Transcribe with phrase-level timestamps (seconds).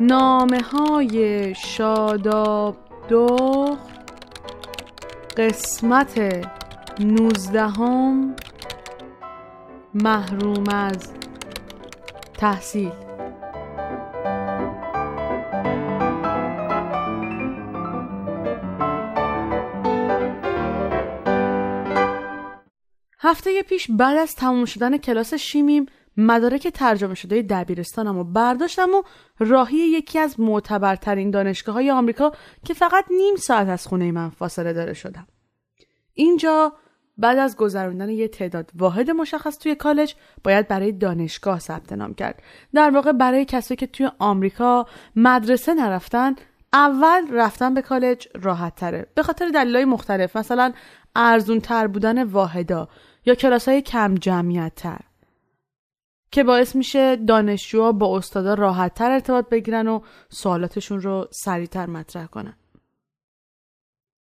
[0.00, 2.76] نامه های شاداب
[3.08, 3.76] دو
[5.36, 6.46] قسمت
[7.00, 8.36] نوزدهم
[9.94, 11.12] محروم از
[12.38, 13.03] تحصیل.
[23.24, 29.02] هفته پیش بعد از تموم شدن کلاس شیمیم مدارک ترجمه شده دبیرستانم و برداشتم و
[29.38, 32.32] راهی یکی از معتبرترین دانشگاه های آمریکا
[32.64, 35.26] که فقط نیم ساعت از خونه من فاصله داره شدم.
[36.12, 36.72] اینجا
[37.18, 42.42] بعد از گذراندن یه تعداد واحد مشخص توی کالج باید برای دانشگاه ثبت نام کرد.
[42.74, 46.34] در واقع برای کسایی که توی آمریکا مدرسه نرفتن
[46.72, 50.72] اول رفتن به کالج راحت تره به خاطر دلایل مختلف مثلا
[51.16, 52.88] ارزون تر بودن واحدا
[53.26, 55.00] یا کلاس های کم جمعیت تر
[56.30, 62.26] که باعث میشه دانشجوها با استادا راحت تر ارتباط بگیرن و سوالاتشون رو سریعتر مطرح
[62.26, 62.56] کنن.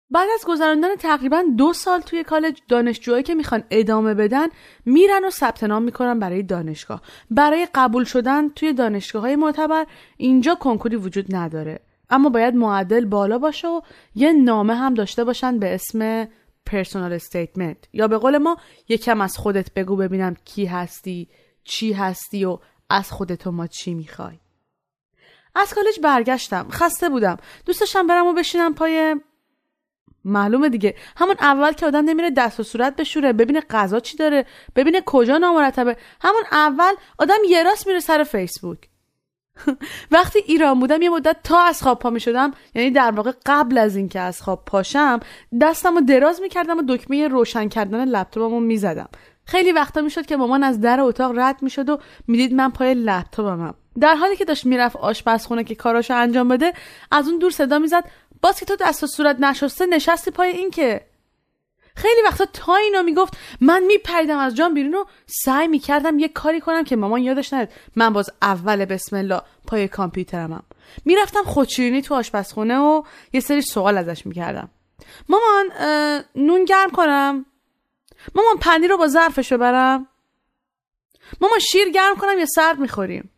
[0.10, 4.48] بعد از گذراندن تقریبا دو سال توی کالج دانشجوهایی که می‌خوان ادامه بدن
[4.86, 7.02] میرن و ثبت نام می‌کنن برای دانشگاه.
[7.32, 9.86] برای قبول شدن توی دانشگاه های معتبر
[10.18, 11.80] اینجا کنکوری وجود نداره.
[12.10, 13.82] اما باید معدل بالا باشه و
[14.16, 16.28] یه نامه هم داشته باشن به اسم
[16.66, 18.58] personal statement یا به قول ما
[18.90, 21.30] یکم از خودت بگو ببینم کی هستی
[21.64, 24.40] چی هستی و از خودت ما چی می‌خوای.
[25.56, 27.38] از کالج برگشتم خسته بودم.
[27.66, 29.16] دوست داشتم برم و بشینم پای
[30.26, 30.96] معلومه دیگه.
[31.18, 35.38] همون اول که آدم نمیره دست و صورت بشوره ببینه غذا چی داره ببینه کجا
[35.38, 35.98] نامرتبه.
[36.22, 38.90] همون اول آدم یه راست میره سر فیسبوک.
[40.12, 43.78] وقتی ایران بودم یه مدت تا از خواب پا می شدم یعنی در واقع قبل
[43.78, 45.20] از اینکه از خواب پاشم
[45.62, 49.10] دستم رو دراز می‌کردم و دکمه روشن کردن لپتاپمو می‌زدم.
[49.46, 53.74] خیلی وقتا می‌شد که مامان از در اتاق رد می‌شد و می‌دید من پای لپتاپمم.
[54.00, 56.74] در حالی که داشت می‌رفت آشپزخونه که کاراشو انجام بده
[57.12, 58.04] از اون دور صدا می‌زد
[58.42, 61.02] باز که تو دست و صورت نشسته نشستی پای این که
[61.96, 66.62] خیلی وقتا تا اینا می‌گفت من میپریدم از جان بیرون و سعی می‌کردم یه کاری
[66.62, 70.64] کنم که مامان یادش نیاد من باز اول بسم الله پای کامپیوترمم.
[71.06, 74.70] می‌رفتم خودشیرینی تو آشپزخونه و یه سری سوال ازش می‌کردم.
[75.30, 75.70] مامان
[76.36, 77.46] نون گرم کنم؟
[78.36, 80.08] مامان پنیر رو با ظرفش ببرم؟
[81.42, 83.30] مامان شیر گرم کنم یا سرد می‌خوریم؟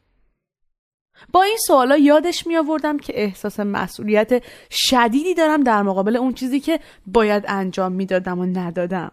[1.33, 6.59] با این سوالا یادش می آوردم که احساس مسئولیت شدیدی دارم در مقابل اون چیزی
[6.59, 9.11] که باید انجام می‌دادم و ندادم.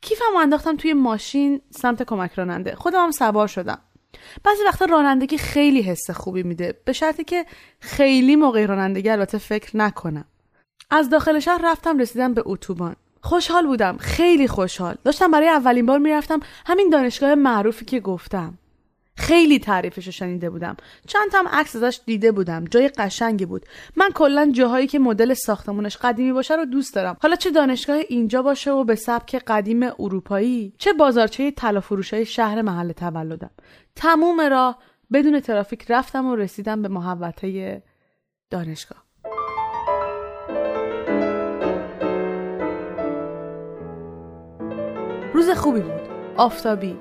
[0.00, 2.74] کیفم انداختم توی ماشین سمت کمک راننده.
[2.74, 3.78] خودم هم سوار شدم.
[4.44, 7.46] بعضی وقتا رانندگی خیلی حس خوبی میده به شرطی که
[7.80, 10.24] خیلی موقع رانندگی البته فکر نکنم.
[10.90, 12.96] از داخل شهر رفتم رسیدم به اتوبان.
[13.20, 14.96] خوشحال بودم خیلی خوشحال.
[15.04, 18.58] داشتم برای اولین بار می‌رفتم همین دانشگاه معروفی که گفتم.
[19.28, 20.76] خیلی تعریفش رو شنیده بودم.
[21.06, 22.64] چند تام عکس ازش دیده بودم.
[22.64, 23.66] جای قشنگی بود.
[23.96, 27.16] من کلا جاهایی که مدل ساختمونش قدیمی باشه رو دوست دارم.
[27.22, 32.62] حالا چه دانشگاه اینجا باشه و به سبک قدیم اروپایی چه بازارچه طلا های شهر
[32.62, 33.50] محل تولدم.
[33.96, 34.78] تموم راه
[35.12, 37.82] بدون ترافیک رفتم و رسیدم به محوطه
[38.50, 39.04] دانشگاه.
[45.34, 45.97] روز خوبی بود.
[46.38, 46.96] آفتابی.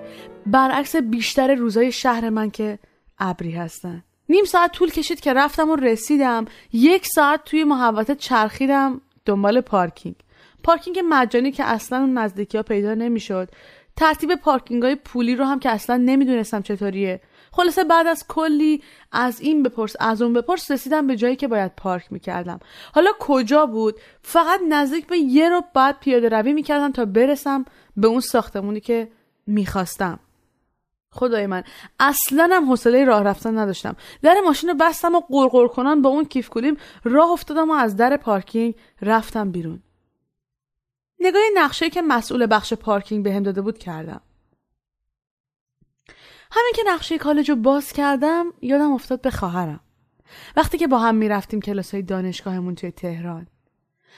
[0.46, 2.80] برعکس بیشتر روزای شهر من که
[3.20, 4.04] ابری هستن.
[4.30, 6.46] نیم ساعت طول کشید که رفتم و رسیدم.
[6.74, 10.16] یک ساعت توی محوطه چرخیدم دنبال پارکینگ.
[10.64, 13.50] پارکینگ مجانی که اصلا اون نزدیکی ها پیدا نمی‌شد.
[13.96, 17.22] ترتیب پارکینگ های پولی رو هم که اصلا نمی‌دونستم چطوریه.
[17.52, 18.82] خلاصه بعد از کلی
[19.12, 22.60] از این بپرس از اون بپرس رسیدم به جایی که باید پارک می‌کردم.
[22.94, 27.66] حالا کجا بود؟ فقط نزدیک به یه رو بعد پیاده روی می‌کردم تا برسم
[27.98, 29.08] به اون ساختمونی که
[29.48, 30.20] می‌خواستم.
[31.12, 31.64] خدای من
[32.00, 33.96] اصلا هم حوصله راه رفتن نداشتم.
[34.22, 37.96] در ماشین رو بستم و قرقر کنم با اون کیف کلیم راه افتادم و از
[37.96, 39.84] در پارکینگ رفتم بیرون.
[41.20, 44.22] نگاه نقشه که مسئول بخش پارکینگ بهم داده بود کردم.
[46.52, 49.80] همین که نقشه کالج رو باز کردم یادم افتاد به خواهرم.
[50.58, 53.48] وقتی که با هم می‌رفتیم کلاس های دانشگاهمون توی تهران.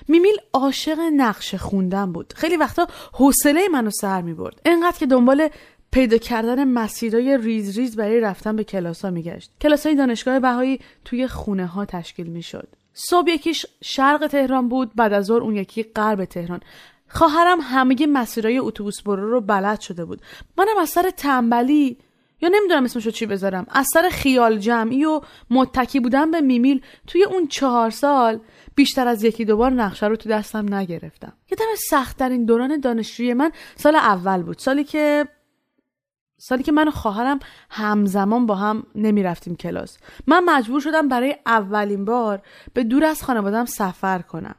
[0.07, 2.34] میمیل عاشق نقشه خوندن بود.
[2.36, 4.62] خیلی وقتا حوصله منو سر می‌برد.
[4.66, 5.50] انقدر که دنبال
[5.92, 9.51] پیدا کردن مسیرهای ریز ریز برای رفتن به کلاس ها میگشت.
[9.62, 12.68] کلاس های دانشگاه بهایی توی خونه ها تشکیل می‌شد.
[12.94, 16.60] صبح یکیش شرق تهران بود بعد از ظهر اون یکی غرب تهران.
[17.07, 20.22] خواهرم همه مسیرهای اتوبوس برو رو بلد شده بود.
[20.57, 21.98] منم از سر تنبلی
[22.41, 23.65] یا نمی‌دونم اسمشو چی بذارم.
[23.69, 28.39] از سر خیال جمعی و متکی بودن به میمیل توی اون چهار سال
[28.75, 31.33] بیشتر از یکی دوبار نقشه رو تو دستم نگرفتم.
[31.51, 34.57] یادم این دوران دانشجویی من سال اول بود.
[34.59, 35.27] سالی که
[36.38, 37.39] سالی که من و خواهرم
[37.69, 39.97] همزمان با هم نمی‌رفتیم کلاس.
[40.27, 42.42] من مجبور شدم برای اولین بار
[42.74, 44.56] به دور از خانوادم سفر کنم.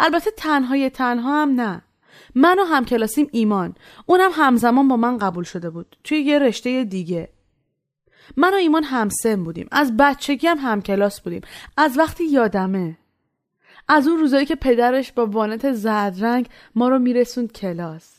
[0.00, 1.82] البته تنهای تنها هم نه.
[2.34, 3.74] من و همکلاسیم ایمان.
[4.06, 5.96] اونم همزمان با من قبول شده بود.
[6.04, 7.28] توی یه رشته دیگه.
[8.36, 9.68] من و ایمان همسن بودیم.
[9.72, 11.40] از بچگی هم همکلاس بودیم.
[11.76, 12.96] از وقتی یادمه.
[13.88, 18.16] از اون روزایی که پدرش با وانت زرد ما رو میرسوند کلاس.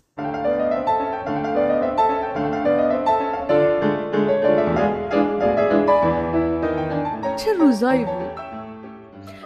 [7.38, 8.23] چه روزایی بود؟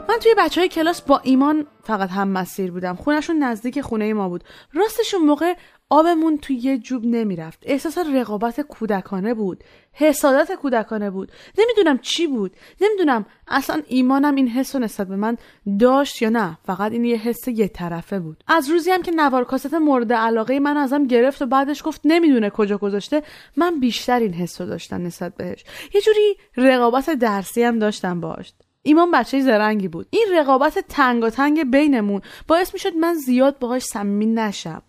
[0.09, 2.95] من توی بچه های کلاس با ایمان فقط هم مسیر بودم.
[2.95, 4.43] خونشون نزدیک خونه ما بود.
[4.73, 5.53] راستشون موقع
[5.89, 7.59] آبمون توی یه جوب نمی‌رفت.
[7.63, 9.63] احساس رقابت کودکانه بود.
[9.93, 11.31] حسادت کودکانه بود.
[11.57, 12.55] نمی‌دونم چی بود.
[12.81, 15.37] نمی‌دونم اصلا ایمانم این حس رو نسبت به من
[15.79, 16.57] داشت یا نه.
[16.63, 18.43] فقط این یه حس یه طرفه بود.
[18.47, 22.49] از روزی هم که نوار کاست مورد علاقه من ازم گرفت و بعدش گفت نمی‌دونه
[22.49, 23.23] کجا گذاشته
[23.57, 25.63] من بیشتر این حس رو داشتم نسبت بهش.
[25.93, 28.53] یه جوری رقابت درسی هم داشتم باش.
[28.87, 30.07] ایمان بچه زرنگی بود.
[30.09, 34.81] این رقابت تنگ بینمون باعث می‌شد من زیاد باهاش صمیمی نشم.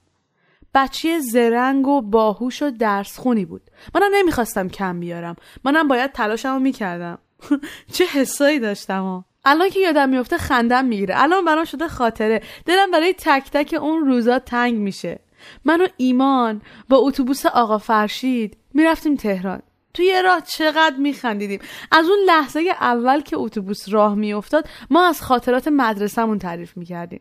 [0.74, 3.62] بچه زرنگ و باهوش و درس خونی بود.
[3.94, 5.36] منم نمی‌خواستم کم بیارم.
[5.64, 7.18] منم باید تلاشمو می‌کردم.
[7.94, 11.22] چه حسایی داشتم و الان که یادم میفته خندم می‌گیره.
[11.22, 12.42] الان برام شده خاطره.
[12.66, 15.18] دلم برای تک تک اون روزا تنگ میشه.
[15.64, 19.62] من و ایمان با اتوبوس آقا فرشید می‌رفتیم تهران.
[19.94, 21.60] توی راه چقدر میخندیدیم.
[21.92, 27.20] از اون لحظه اول که اتوبوس راه میافتاد ما از خاطرات مدرسهمون تعریف می‌کردیم.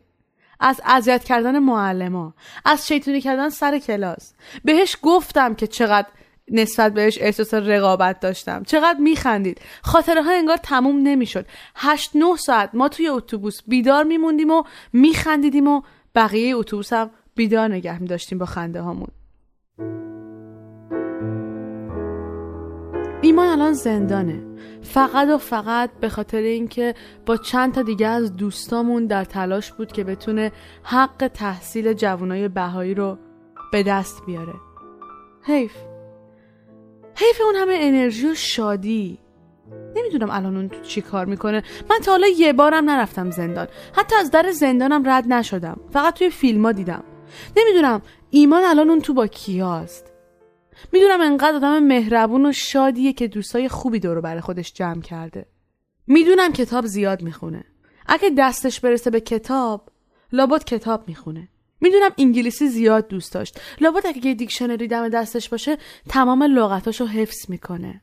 [0.60, 2.34] از اذیت کردن معلما
[2.64, 4.32] از شیطونی کردن سر کلاس.
[4.64, 6.08] بهش گفتم که چقدر
[6.50, 8.62] نسبت بهش احساس رقابت داشتم.
[8.62, 9.60] چقدر میخندید.
[9.82, 11.46] خاطره ها انگار تموم نمی‌شد.
[11.76, 14.62] هشت نه ساعت ما توی اتوبوس بیدار میموندیم و
[14.92, 15.82] میخندیدیم و
[16.14, 19.08] بقیه اتوبوس هم بیدار نگه میداشتیم با خنده هامون
[23.22, 24.42] ایمان الان زندانه.
[24.82, 26.94] فقط و فقط به خاطر اینکه
[27.26, 32.94] با چند تا دیگه از دوستامون در تلاش بود که بتونه حق تحصیل جوانای بهایی
[32.94, 33.18] رو
[33.72, 34.54] به دست بیاره.
[35.42, 35.72] حیف.
[37.14, 39.18] حیف اون همه انرژی و شادی.
[39.96, 41.62] نمی‌دونم الان اون چی کار می‌کنه.
[41.90, 43.68] من تا حالا یه بارم نرفتم زندان.
[43.92, 45.80] حتی از در زندانم رد نشدم.
[45.90, 47.04] فقط توی فیلم ها دیدم.
[47.56, 50.07] نمی‌دونم ایمان الان اون تو با کیاست.
[50.92, 55.46] می‌دونم انقدر آدم مهربون و شادیه که دوستای خوبی دورو برای خودش جمع کرده.
[56.06, 57.64] می‌دونم کتاب زیاد می‌خونه.
[58.06, 59.88] اگه دستش برسه به کتاب
[60.32, 61.48] لابد کتاب می‌خونه.
[61.80, 63.60] می‌دونم انگلیسی زیاد دوست داشت.
[63.80, 65.78] لابد اگه یه دیکشنری دم دستش باشه
[66.08, 68.02] تمام لغتاشو حفظ می‌کنه.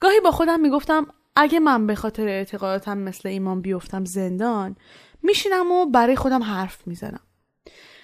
[0.00, 1.06] گاهی با خودم می‌گفتم
[1.36, 4.76] اگه من به خاطر اعتقاداتم مثل ایمان بیفتم زندان
[5.22, 7.20] میشینم و برای خودم حرف می‌زنم.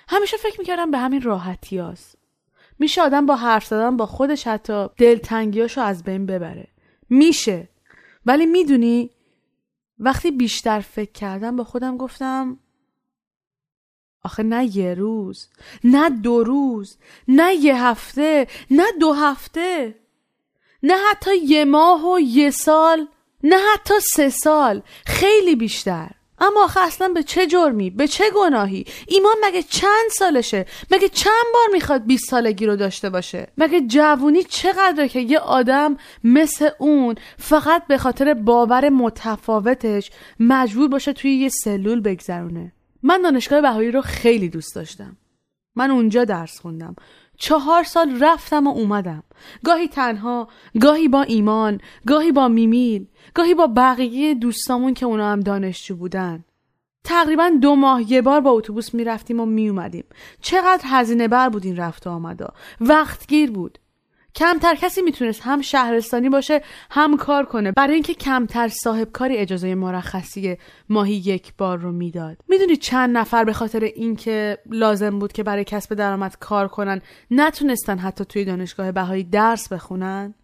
[0.08, 2.15] همیشه فکر می‌کردم به همین راحتی هست.
[2.78, 6.68] میشه آدم با حرف زدن با خودش حتی دلتنگیاشو از بین ببره.
[7.10, 7.68] میشه.
[8.26, 9.10] ولی می‌دونی
[9.98, 12.58] وقتی بیشتر فکر کردم با خودم گفتم
[14.22, 15.48] آخه نه یه روز
[15.84, 19.94] نه دو روز نه یه هفته نه دو هفته
[20.82, 23.08] نه حتی یه ماه و یه سال
[23.44, 26.10] نه حتی سه سال خیلی بیشتر.
[26.38, 31.44] اما آخه اصلا به چه جرمی؟ به چه گناهی؟ ایمان مگه چند سالشه؟ مگه چند
[31.54, 37.14] بار می‌خواد 20 سالگی رو داشته باشه؟ مگه جوونی چقدره که یه آدم مثل اون
[37.38, 44.00] فقط به خاطر باور متفاوتش مجبور باشه توی یه سلول بگذرونه؟ من دانشگاه بهایی رو
[44.00, 45.16] خیلی دوست داشتم.
[45.76, 46.96] من اونجا درس خوندم.
[47.38, 49.22] چهار سال رفتم و اومدم.
[49.64, 50.48] گاهی تنها
[50.80, 56.44] گاهی با ایمان گاهی با میمیل گاهی با بقیه دوستامون که اونا هم دانشجو بودن.
[57.04, 60.04] تقریبا دو ماه یه بار با اتوبوس می‌رفتیم و میومدیم
[60.40, 62.48] چقدر هزینه بر بود این رفت و آمدا.
[62.80, 63.78] وقتگیر بود.
[64.36, 67.72] کمتر کسی می‌تونست هم شهرستانی باشه هم کار کنه.
[67.72, 70.56] برای اینکه کمتر صاحب کاری اجازه مرخصی
[70.88, 72.36] ماهی یک بار رو می‌داد.
[72.48, 77.00] می‌دونی چند نفر به خاطر اینکه لازم بود که برای کسب درآمد کار کنن
[77.30, 80.34] نتونستن حتی توی دانشگاه بهایی درس بخونن؟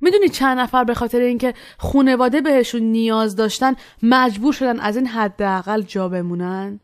[0.00, 5.82] می‌دونی چند نفر به خاطر اینکه خونواده بهشون نیاز داشتن مجبور شدن از این حداقل
[5.82, 6.80] جا بمونن؟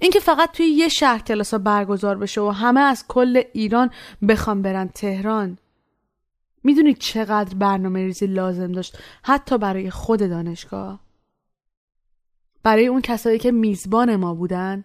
[0.00, 3.90] اینکه فقط توی یه شهر کلاس ها برگزار بشه و همه از کل ایران
[4.28, 5.58] بخوام برن تهران.
[6.64, 11.00] می‌دونی چقدر برنامه ریزی لازم داشت حتی برای خود دانشگاه.
[12.62, 14.84] برای اون کسایی که میزبان ما بودن.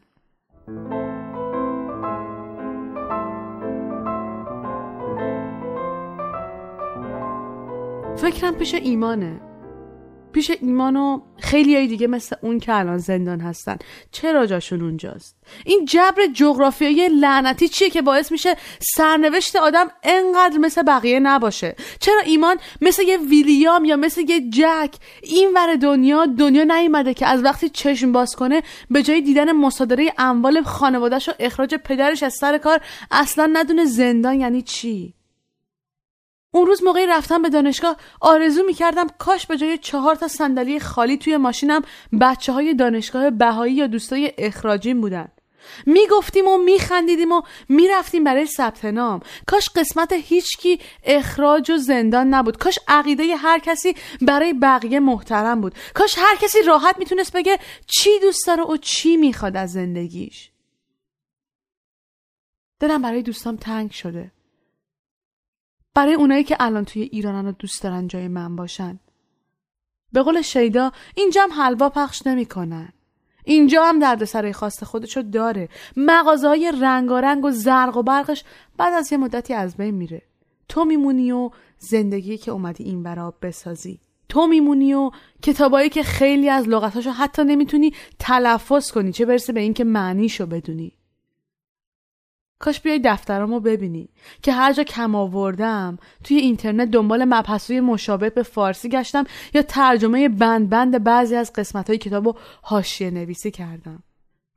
[8.17, 9.50] فکرم پیش ایمانه.
[10.31, 13.77] پیش ایمان و خیلی دیگه مثل اون که الان زندان هستن.
[14.11, 15.35] چرا جاشون اونجاست؟
[15.65, 22.19] این جبر جغرافیایی لعنتی چیه که باعث میشه سرنوشت آدم انقدر مثل بقیه نباشه؟ چرا
[22.19, 27.43] ایمان مثل یه ویلیام یا مثل یه جک این ور دنیا دنیا نیومده که از
[27.43, 32.57] وقتی چشم باز کنه به جای دیدن مصادره اموال خانوادهش و اخراج پدرش از سر
[32.57, 35.13] کار اصلا ندونه زندان یعنی چی؟
[36.53, 41.17] اون روز موقعی رفتم به دانشگاه آرزو می‌کردم کاش به جای چهار تا صندلی خالی
[41.17, 41.81] توی ماشینم
[42.21, 45.27] بچه های دانشگاه بهایی یا دوستای اخراجیم بودن.
[45.85, 49.19] می‌گفتیم و میخندیدیم و می‌رفتیم برای ثبت نام.
[49.47, 52.57] کاش قسمت هیچکی اخراج و زندان نبود.
[52.57, 55.75] کاش عقیده هر کسی برای بقیه محترم بود.
[55.93, 60.51] کاش هر کسی راحت می‌تونست بگه چی دوست داره و چی می‌خواد از زندگیش.
[62.79, 64.31] دلم برای دوستام تنگ شده.
[65.93, 68.99] برای اونایی که الان توی ایرانن و دوست دارن جای من باشن.
[70.11, 72.93] به قول شیدا اینجا هم حلوا پخش نمی‌کنن.
[73.45, 75.69] اینجا هم دردسرای خواست خودشو داره.
[75.97, 78.43] مغازه های رنگارنگ و زرق و برقش
[78.77, 80.21] بعد از یه مدتی از بین میره.
[80.69, 83.99] تو میمونی و زندگی که اومدی این برا بسازی.
[84.29, 89.11] تو میمونی و کتابایی که خیلی از لغتاشو حتی نمی‌تونی تلفظ کنی.
[89.11, 90.97] چه برسه به اینکه معنیشو بدونی.
[92.61, 94.09] کاش بیای دفترامو ببینی.
[94.41, 100.29] که هر جا کم آوردم توی اینترنت دنبال مبحثوی مشابه به فارسی گشتم یا ترجمه
[100.29, 104.03] بند بند بعضی از قسمت های کتاب و حاشیه نویسی کردم.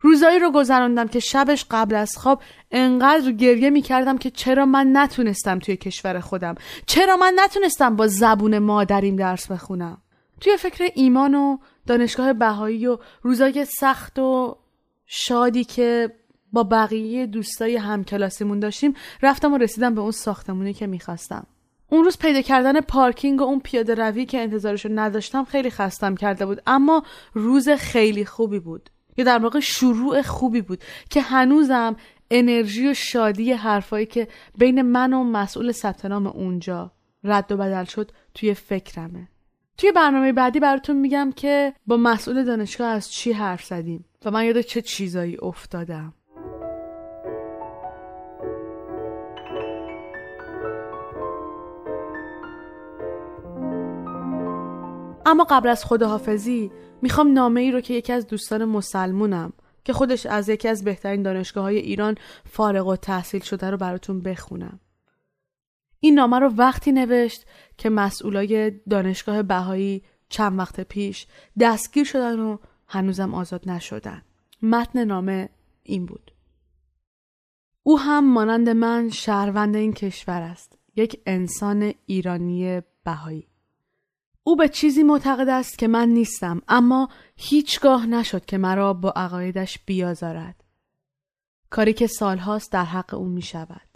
[0.00, 4.90] روزایی رو گذراندم که شبش قبل از خواب انقدر گریه می کردم که چرا من
[4.92, 6.54] نتونستم توی کشور خودم؟
[6.86, 10.02] چرا من نتونستم با زبون مادریم درس بخونم؟
[10.40, 14.56] توی فکر ایمان و دانشگاه بهایی و روزای سخت و
[15.06, 16.12] شادی که
[16.54, 21.46] با بقیه دوستای همکلاسیمون داشتیم رفتم و رسیدم به اون ساختمونی که می‌خواستم.
[21.90, 26.46] اون روز پیدا کردن پارکینگ و اون پیاده روی که انتظارشو نداشتم خیلی خستم کرده
[26.46, 27.02] بود اما
[27.34, 28.90] روز خیلی خوبی بود.
[29.16, 31.96] یا در واقع شروع خوبی بود که هنوزم
[32.30, 36.92] انرژی و شادی حرفایی که بین من و مسئول ثبت نام اونجا
[37.24, 39.28] رد و بدل شد توی فکرمه.
[39.78, 44.44] توی برنامه بعدی براتون میگم که با مسئول دانشگاه از چی حرف زدیم و من
[44.44, 46.14] یاد چه چیزایی افتادم.
[55.26, 56.70] اما قبل از خداحافظی
[57.02, 59.52] می‌خوام نامه ای رو که یکی از دوستان مسلمونم
[59.84, 62.14] که خودش از یکی از بهترین دانشگاه های ایران
[62.44, 64.80] فارغ و تحصیل شده رو براتون بخونم.
[66.00, 67.46] این نامه رو وقتی نوشت
[67.78, 71.26] که مسئولای دانشگاه بهایی چند وقت پیش
[71.60, 72.56] دستگیر شدن و
[72.88, 74.22] هنوزم آزاد نشدن.
[74.62, 75.48] متن نامه
[75.82, 76.30] این بود.
[77.82, 80.78] او هم مانند من شهروند این کشور است.
[80.96, 83.48] یک انسان ایرانی بهایی.
[84.46, 89.78] او به چیزی معتقد است که من نیستم اما هیچگاه نشد که مرا با عقایدش
[89.86, 90.64] بیازارد.
[91.70, 93.88] کاری که سالهاست در حق او می شود.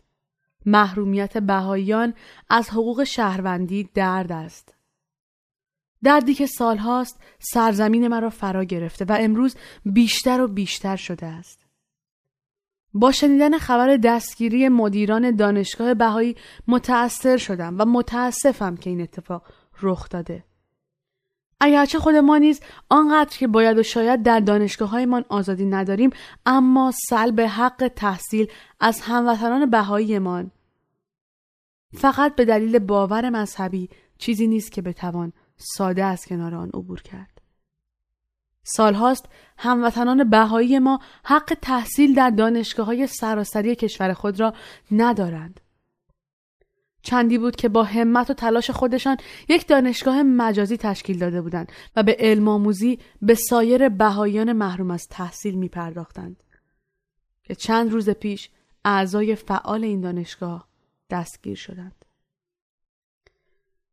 [0.67, 2.15] محرومیت بهاییان
[2.51, 4.75] از حقوق شهروندی درد است.
[6.03, 11.67] دردی که سالهاست سرزمین مرا فرا گرفته و امروز بیشتر و بیشتر شده است.
[12.95, 16.37] با شنیدن خبر دستگیری مدیران دانشگاه بهایی
[16.69, 19.43] متأثر شدم و متاسفم که این اتفاق
[19.83, 20.45] رخ داده.
[21.61, 26.11] اگرچه خود ما نیز آنقدر که باید و شاید در دانشگاه هایمان آزادی نداریم
[26.47, 30.51] اما سلب حق تحصیل از هموطنان بهاییمان
[31.95, 37.41] فقط به دلیل باور مذهبی چیزی نیست که بتوان ساده از کنار آن عبور کرد.
[38.63, 39.27] سالهاست
[39.59, 44.55] هموطنان بهایی ما حق تحصیل در دانشگاه های سراسری کشور خود را
[44.91, 45.61] ندارند.
[47.03, 49.17] چندی بود که با همت و تلاش خودشان
[49.49, 55.07] یک دانشگاه مجازی تشکیل داده بودند و به علم آموزی به سایر بهاییان محروم از
[55.09, 56.43] تحصیل می پرداختند.
[57.43, 58.51] که چند روز پیش
[58.85, 60.69] اعضای فعال این دانشگاه
[61.11, 62.05] دستگیر شدند.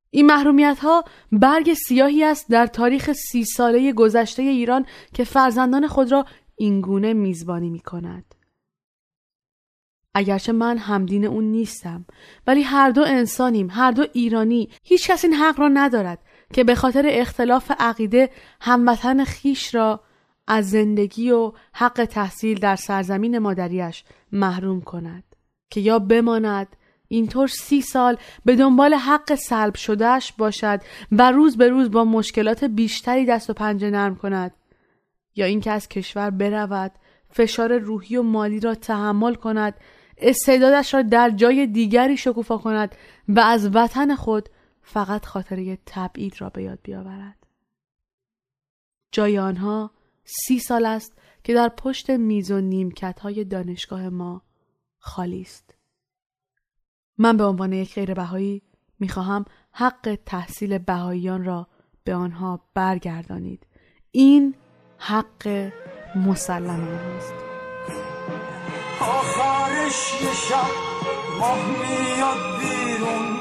[0.10, 6.12] این محرومیت ها برگ سیاهی است در تاریخ سی ساله گذشته ایران که فرزندان خود
[6.12, 8.36] را اینگونه میزبانی می کند.
[10.18, 12.06] اگرچه من همدین اون نیستم.
[12.48, 14.70] ولی هر دو انسانیم هر دو ایرانی.
[14.84, 16.20] هیچ کس این حق را ندارد
[16.54, 18.30] که به خاطر اختلاف عقیده
[18.62, 20.00] هموطن خیش را
[20.48, 25.24] از زندگی و حق تحصیل در سرزمین مادریش محروم کند.
[25.70, 26.68] که یا بماند
[27.08, 30.82] اینطور سی سال به دنبال حق سلب شدهش باشد
[31.12, 34.52] و روز به روز با مشکلات بیشتری دست و پنجه نرم کند.
[35.36, 36.92] یا اینکه از کشور برود
[37.30, 39.74] فشار روحی و مالی را تحمل کند
[40.18, 42.96] استعدادش را در جای دیگری شکوفا کند
[43.28, 44.50] و از وطن خود
[44.82, 47.48] فقط خاطره تبعید را به یاد بیاورد.
[49.12, 49.92] جای آنها
[50.24, 54.42] سی سال است که در پشت میز و نیمکت های دانشگاه ما
[54.98, 55.76] خالی است.
[57.18, 58.62] من به عنوان یک غیر بهایی
[59.00, 61.68] می‌خواهم حق تحصیل بهاییان را
[62.04, 63.68] به آنها برگردانید.
[64.12, 64.56] این
[64.98, 65.72] حق
[66.16, 67.34] مسلم آنهاست.
[69.86, 70.72] یه شب
[71.39, 73.38] ماه میاد بیرون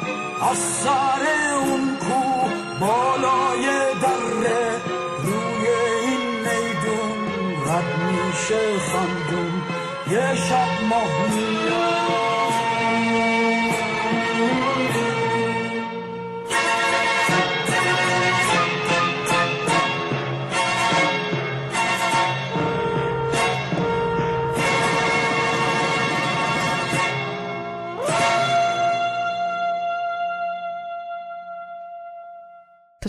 [0.50, 1.22] از سر
[1.56, 2.48] اون کو
[2.80, 3.66] بالای
[4.02, 4.82] دره
[5.22, 5.68] روی
[6.02, 7.18] این میدون
[7.66, 9.62] رد میشه خندون
[10.10, 12.53] یه شب ماه میاد.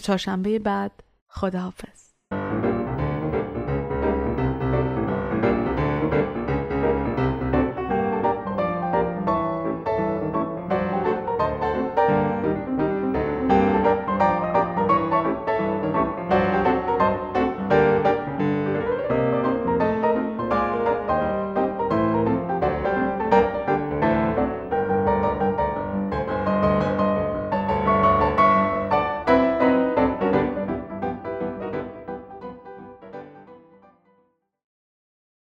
[0.06, 1.04] چهارشنبه بعد.
[1.28, 2.05] خداحافظ.